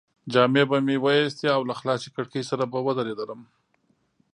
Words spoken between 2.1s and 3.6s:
کړکۍ سره به ودرېدم.